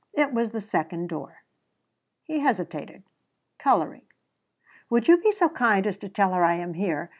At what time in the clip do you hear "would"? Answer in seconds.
4.89-5.07